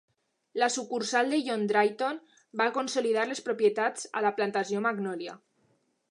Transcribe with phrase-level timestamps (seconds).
[0.59, 2.17] La sucursal de John Drayton
[2.61, 5.37] va consolidar les propietats a la Plantació Magnolia.